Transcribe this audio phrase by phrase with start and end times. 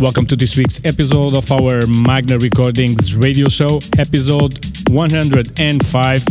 [0.00, 4.58] Welcome to this week's episode of our Magna Recordings radio show, episode
[4.88, 6.24] 105.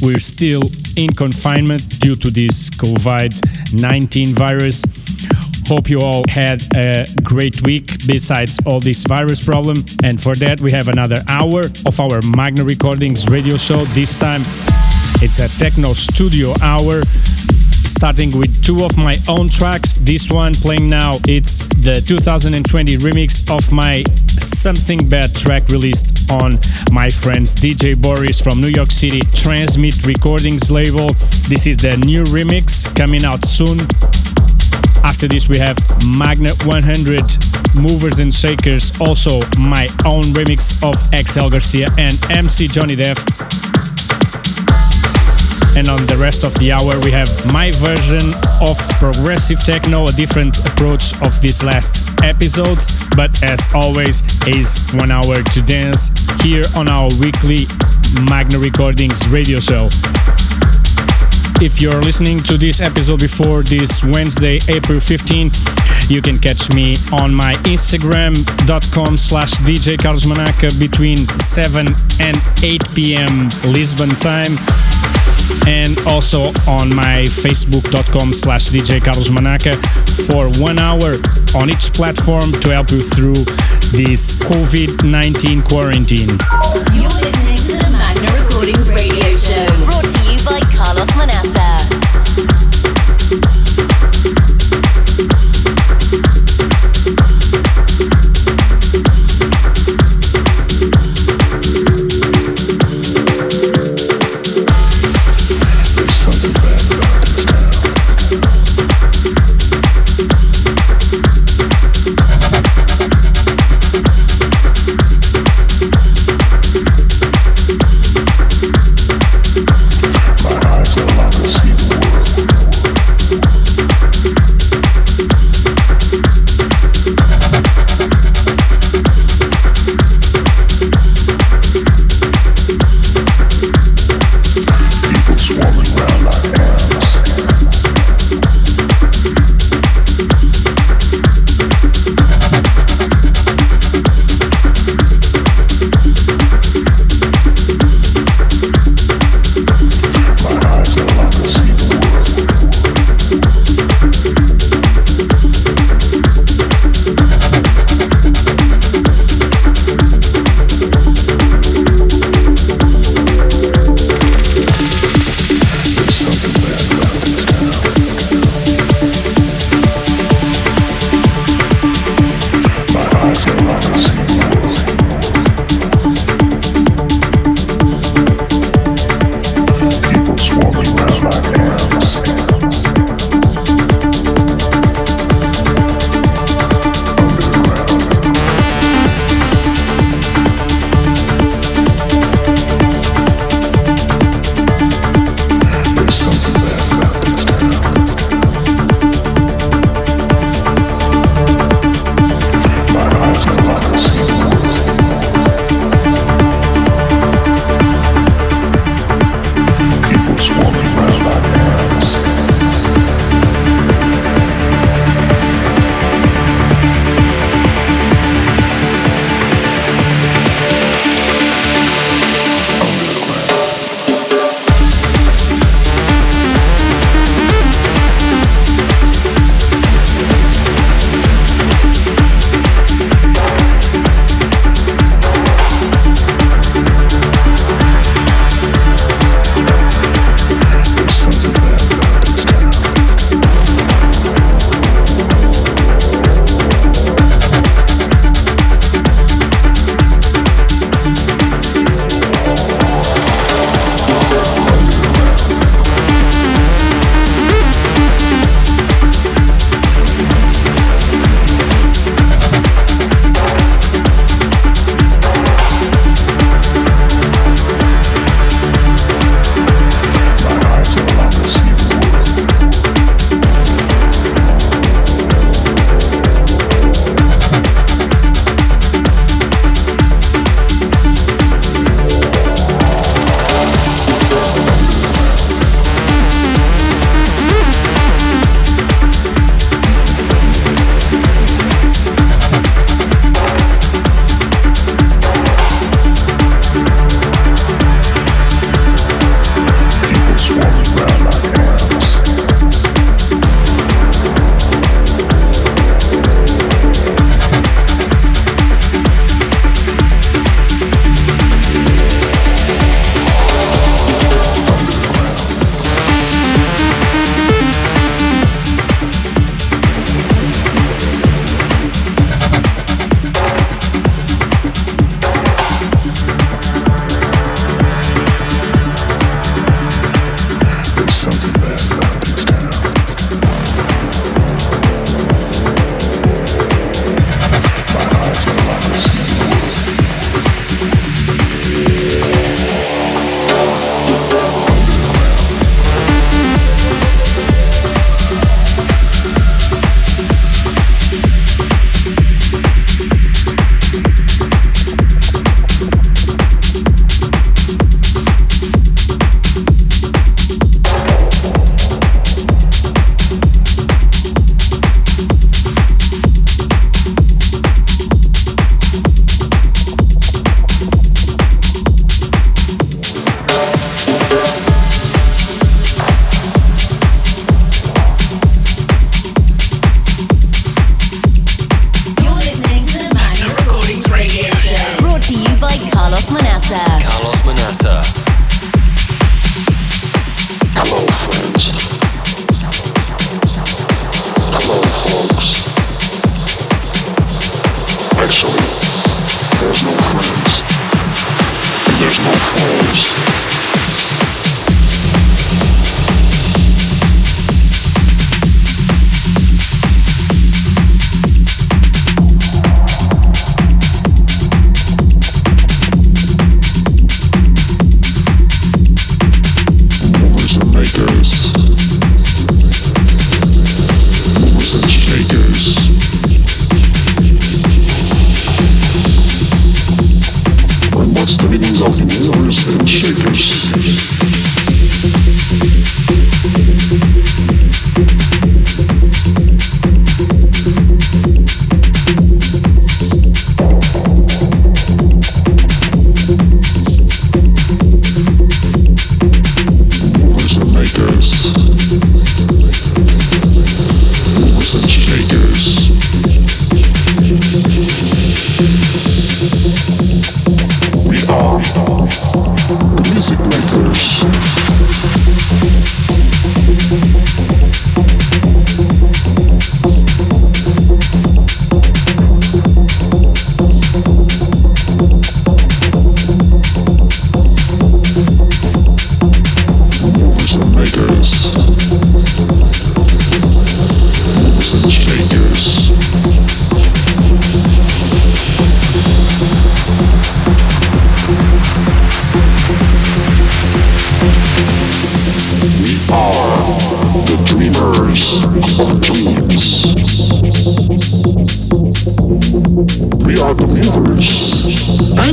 [0.00, 0.62] We're still
[0.94, 4.84] in confinement due to this COVID 19 virus.
[5.66, 9.84] Hope you all had a great week besides all this virus problem.
[10.04, 13.84] And for that, we have another hour of our Magna Recordings radio show.
[13.86, 14.42] This time,
[15.20, 17.02] it's a techno studio hour
[17.84, 19.94] starting with two of my own tracks.
[19.94, 26.58] This one playing now, it's the 2020 remix of my Something Bad track released on
[26.90, 31.12] my friends DJ Boris from New York City Transmit Recordings label.
[31.48, 33.78] This is the new remix coming out soon.
[35.04, 35.76] After this, we have
[36.06, 37.22] Magna 100
[37.76, 43.24] Movers and Shakers, also my own remix of XL Garcia and MC Johnny Def.
[45.76, 50.12] And on the rest of the hour, we have my version of progressive techno, a
[50.12, 52.94] different approach of these last episodes.
[53.16, 56.10] But as always, is one hour to dance
[56.42, 57.66] here on our weekly
[58.30, 59.88] Magna Recordings radio show.
[61.60, 65.50] If you're listening to this episode before this Wednesday, April 15,
[66.08, 71.88] you can catch me on my Instagram.com slash DJ Carlos between 7
[72.20, 73.48] and 8 p.m.
[73.66, 74.54] Lisbon time
[75.66, 79.76] and also on my facebook.com slash DJ Carlos Manaca
[80.26, 81.16] for one hour
[81.56, 83.34] on each platform to help you through
[83.92, 86.28] this COVID-19 quarantine.
[86.92, 91.93] You're listening to the Magna Recordings radio show, brought to you by Carlos Manaça.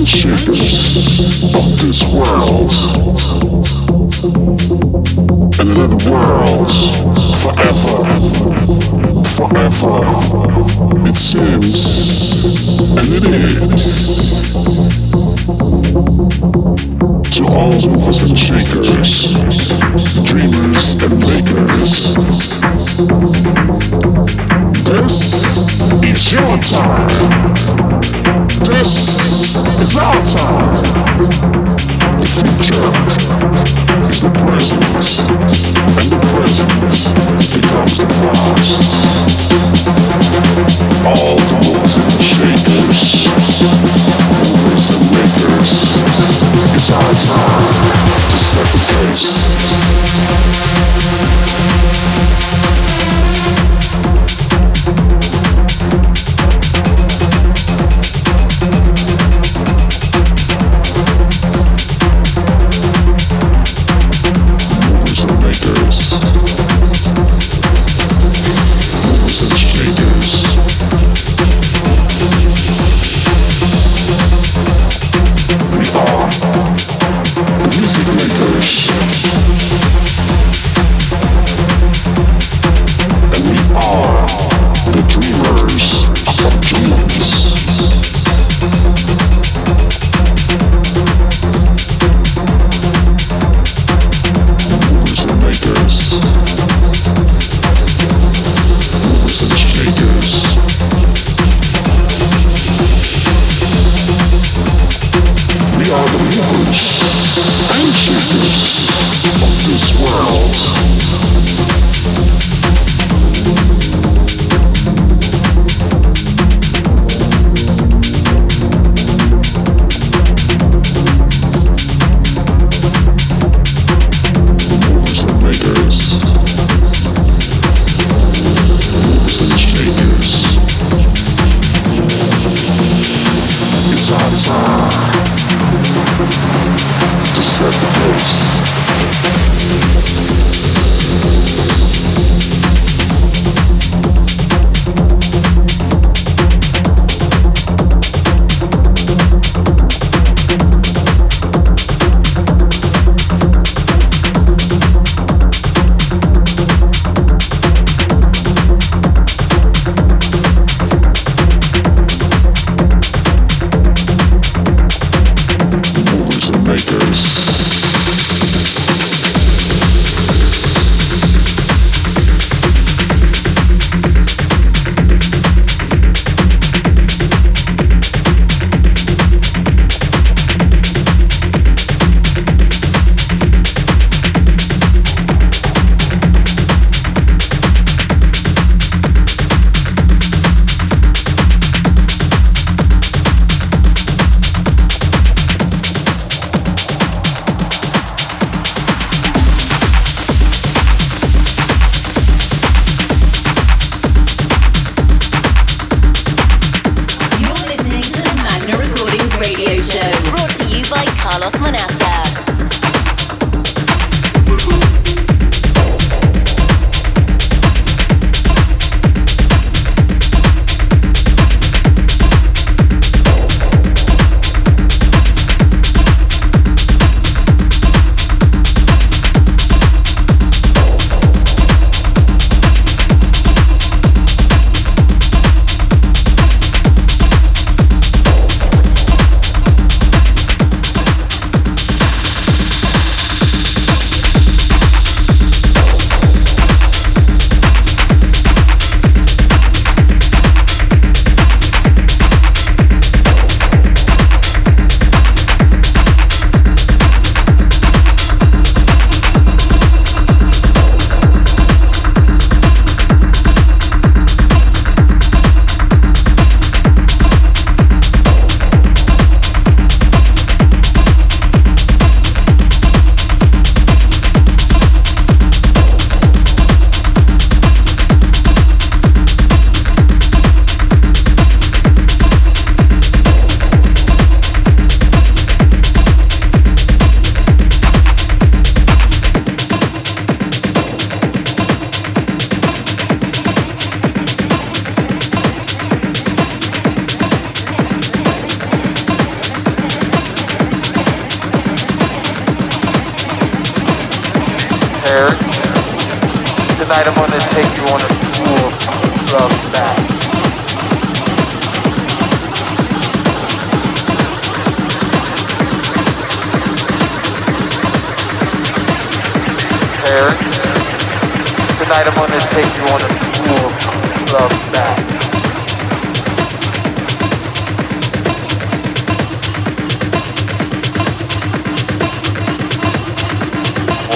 [0.05, 1.20] shakers
[1.53, 2.72] of this world.
[5.60, 6.72] And another world
[7.41, 8.03] forever,
[9.36, 9.96] forever.
[11.08, 11.77] It seems,
[12.98, 13.84] and it is.
[17.38, 19.34] To all movers and shakers,
[20.24, 22.15] dreamers and makers,
[24.84, 25.15] this
[26.03, 28.41] is your time.
[28.63, 30.84] This is our time.
[32.20, 32.89] The future
[34.08, 34.82] is the present,
[35.98, 36.70] and the present
[37.53, 38.82] becomes the past.
[41.06, 43.01] All the movers and the shakers,
[44.30, 45.72] movers and makers,
[46.75, 47.65] it's our time
[48.30, 49.25] to set the pace.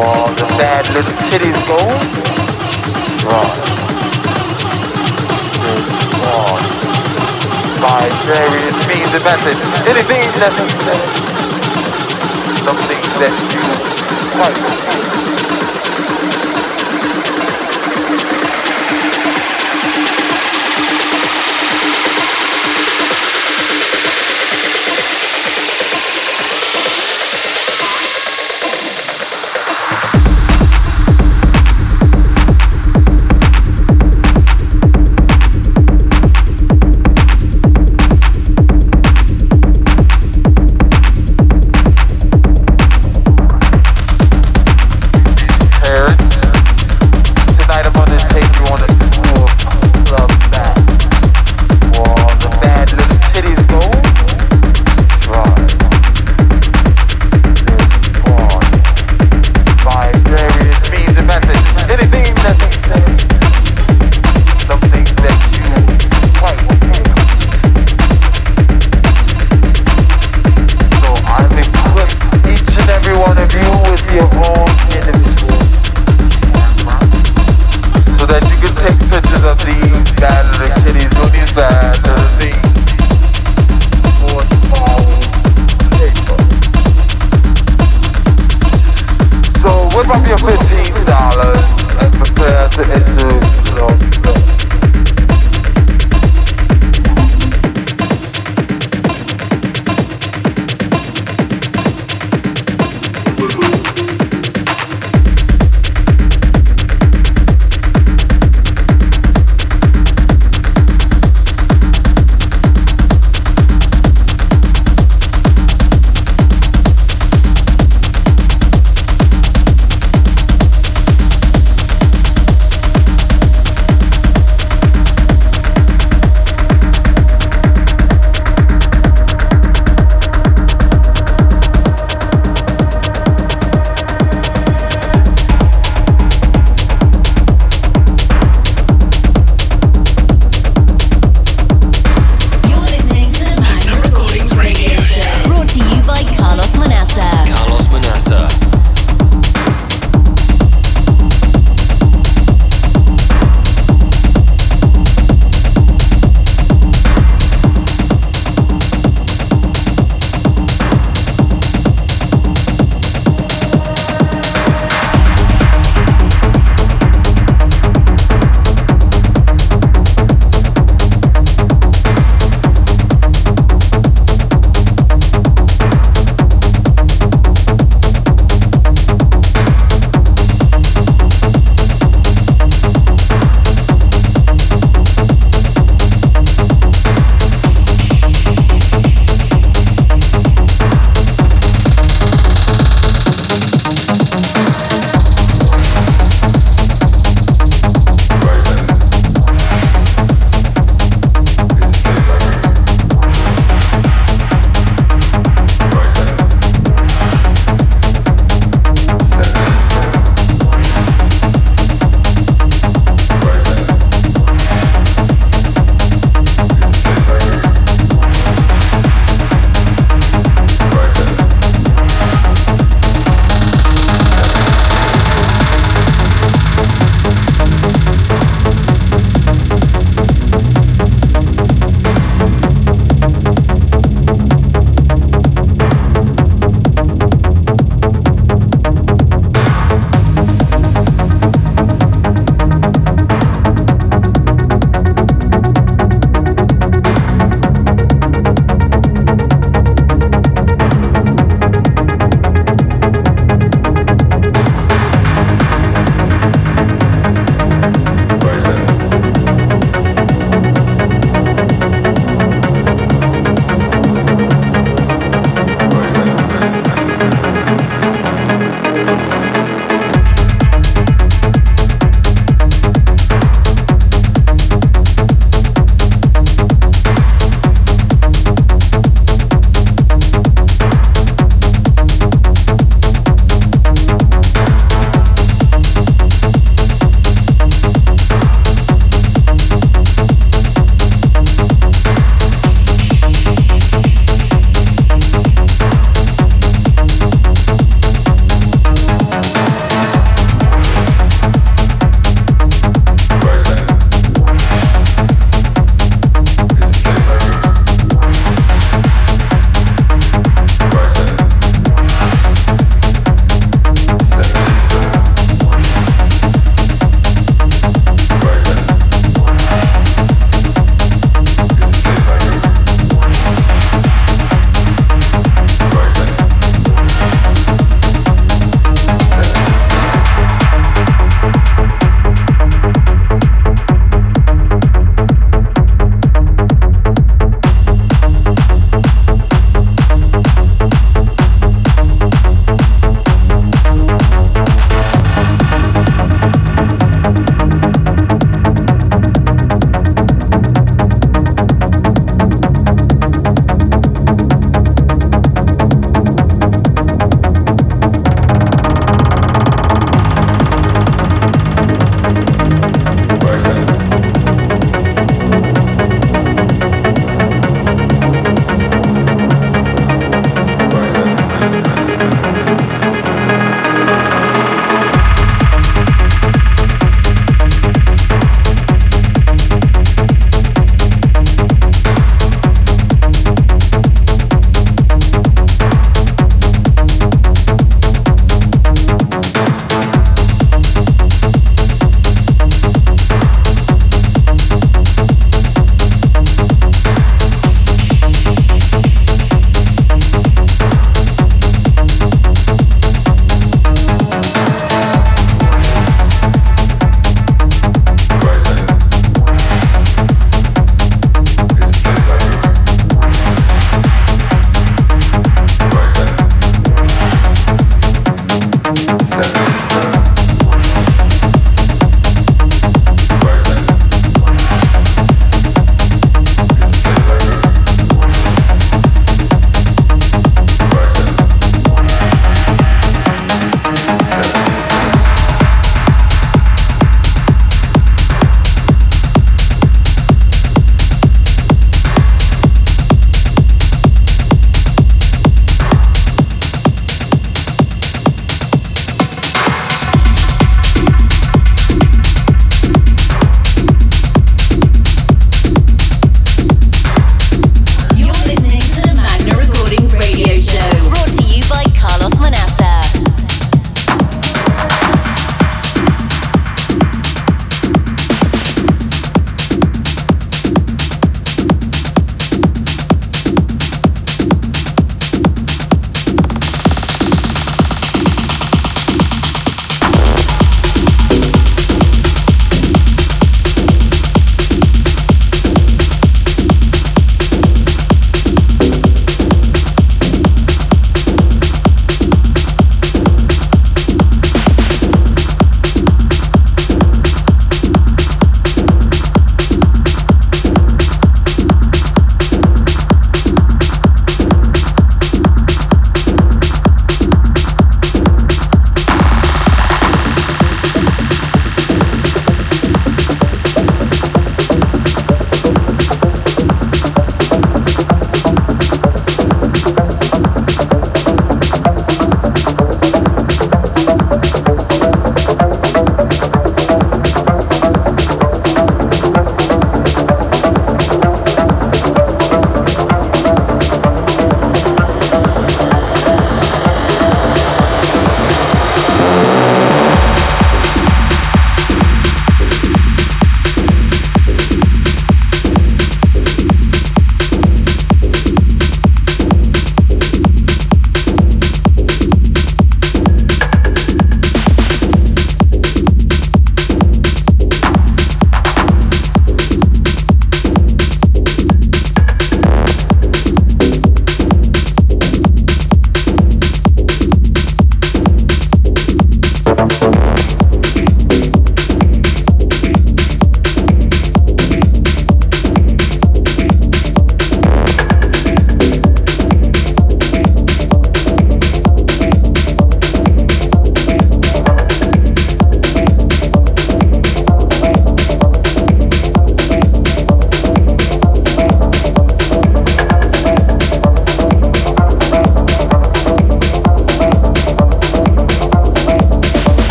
[0.00, 1.76] all the bad little kitties go.
[3.28, 3.50] Run.
[6.24, 6.62] Run.
[7.80, 9.60] By various means and methods.
[9.88, 11.04] Anything necessary.
[12.64, 13.60] Something that you
[14.36, 15.39] quite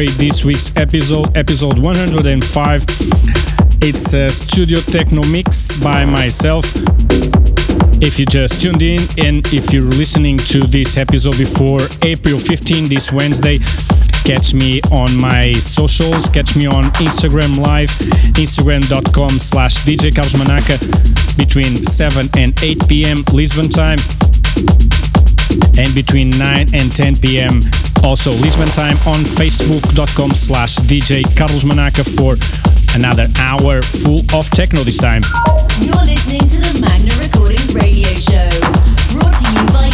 [0.00, 2.84] halfway this week's episode, episode 105.
[3.82, 6.64] It's a studio techno mix by myself.
[8.00, 12.88] If you just tuned in and if you're listening to this episode before April 15,
[12.88, 13.58] this Wednesday,
[14.24, 17.90] catch me on my socials, catch me on Instagram Live,
[18.40, 20.78] instagram.com slash DJ Carlos Manaca
[21.36, 23.24] between 7 and 8 p.m.
[23.32, 23.98] Lisbon time
[25.76, 27.60] and between 9 and 10 p.m.
[28.04, 32.36] also Lisbon time on facebook.com slash DJ Carlos Manaca for
[32.94, 35.22] another hour full of techno this time.
[35.80, 38.48] You're listening to the Magna Recordings radio show,
[39.12, 39.89] brought to you by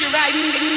[0.00, 0.67] you're riding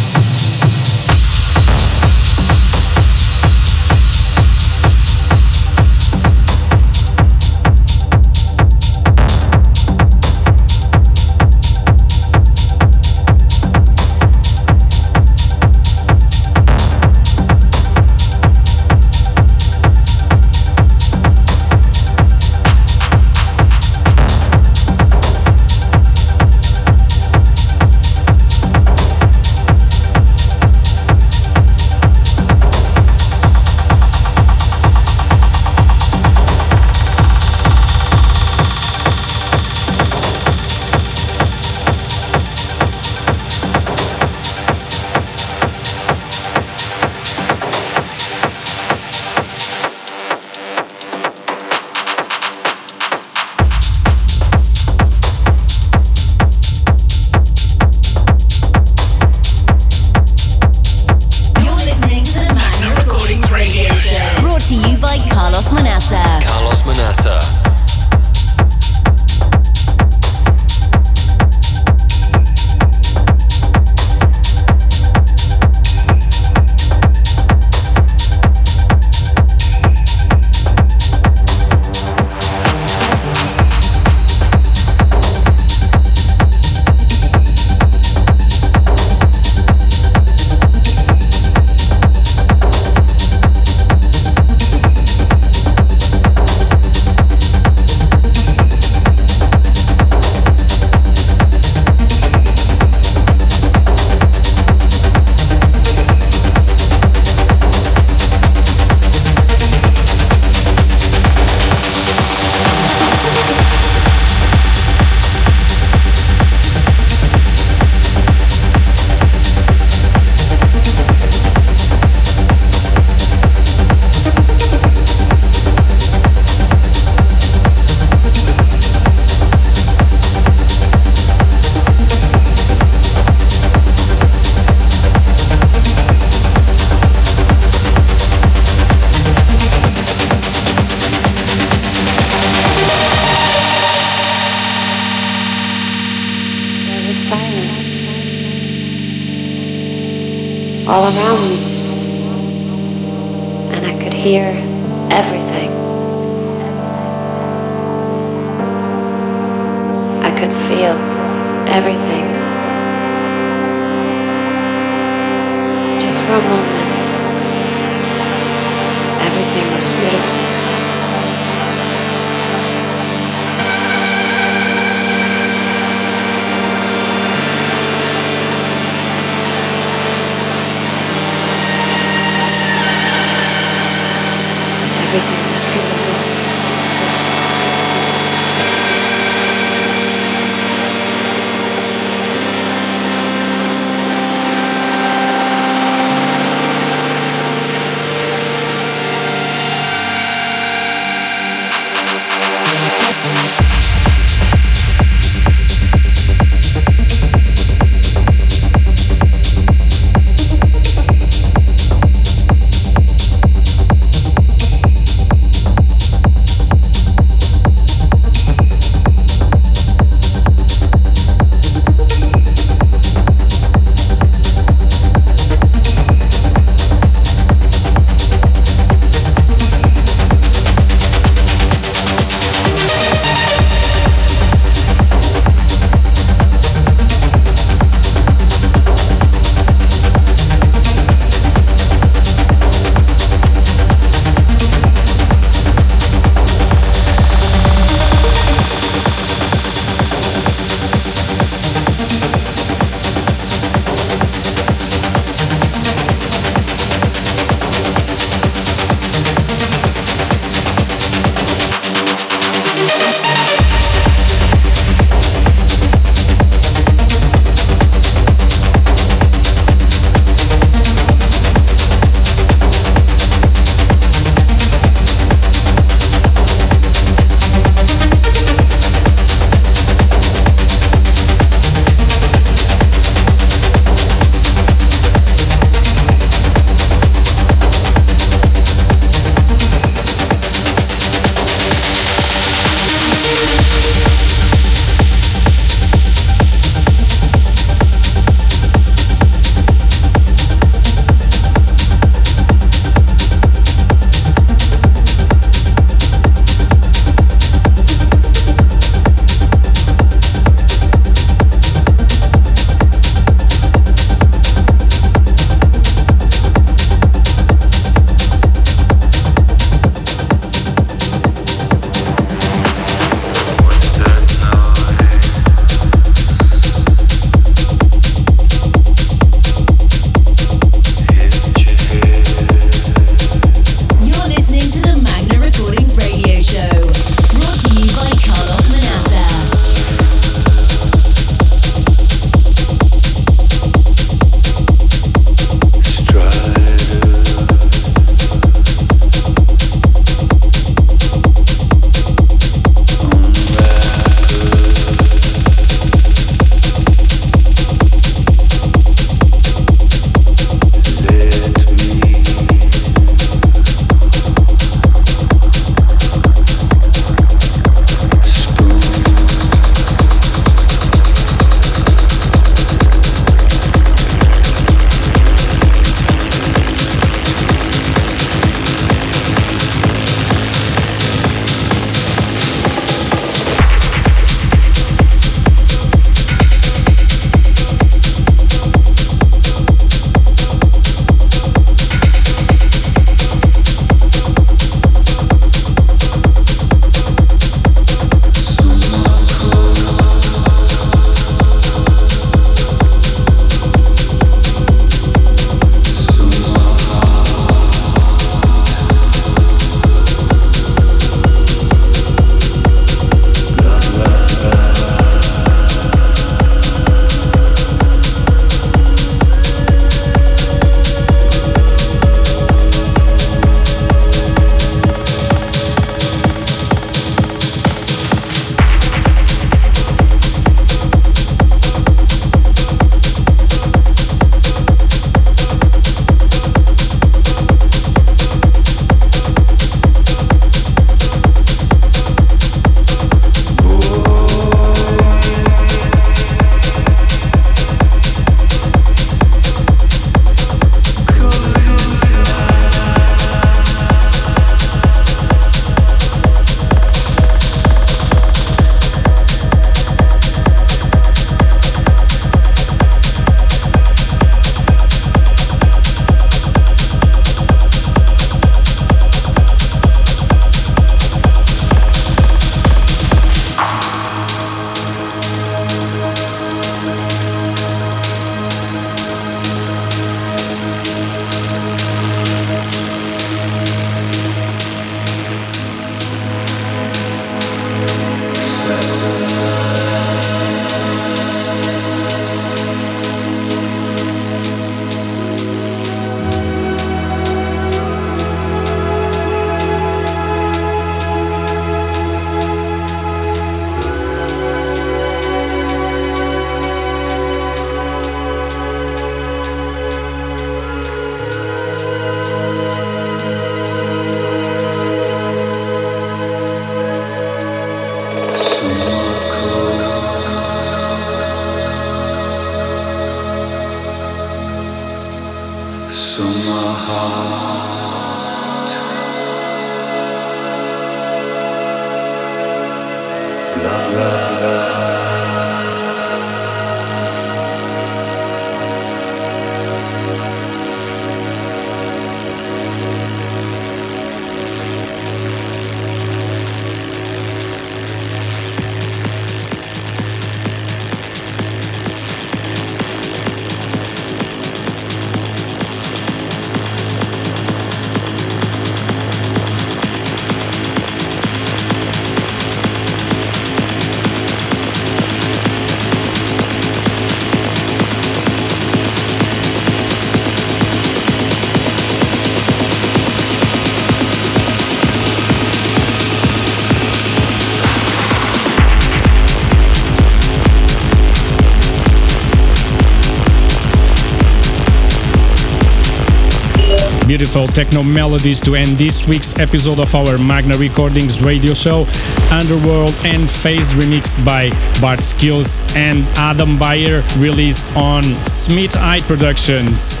[587.46, 591.86] techno melodies to end this week's episode of our Magna Recordings radio show.
[592.30, 600.00] Underworld and Phase remixed by Bart Skils and Adam Beyer, released on Smith Hyde Productions.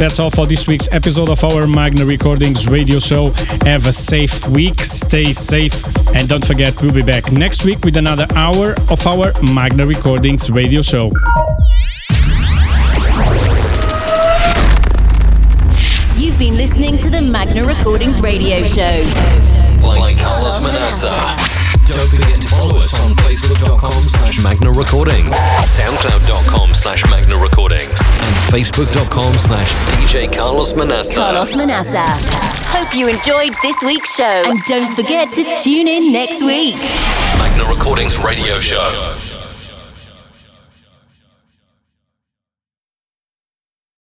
[0.00, 3.32] That's all for this week's episode of our Magna Recordings radio show.
[3.66, 5.74] Have a safe week, stay safe,
[6.14, 10.50] and don't forget we'll be back next week with another hour of our Magna Recordings
[10.50, 11.10] radio show.
[16.16, 19.02] You've been listening to the Magna Recordings radio show.
[19.82, 21.10] Like Carlos Manaça.
[21.88, 25.34] Don't forget to follow us on facebook.com slash Magna Recordings,
[25.64, 31.14] soundcloud.com slash Magna Recordings, and facebook.com slash DJ Carlos Manaça.
[31.16, 32.59] Carlos Manaça.
[32.72, 34.24] Hope you enjoyed this week's show.
[34.24, 36.76] And don't forget to tune in next week.
[37.38, 39.29] Magna Recordings Radio Show.